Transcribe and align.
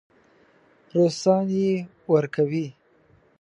روسان 0.95 1.45
یې 1.59 1.71
ورکوي. 2.11 2.67